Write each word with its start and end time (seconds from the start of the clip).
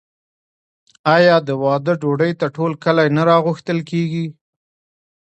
آیا 1.15 1.35
د 1.47 1.49
واده 1.63 1.93
ډوډۍ 2.01 2.31
ته 2.39 2.47
ټول 2.55 2.71
کلی 2.83 3.07
نه 3.17 3.23
راغوښتل 3.29 3.79
کیږي؟ 3.89 4.25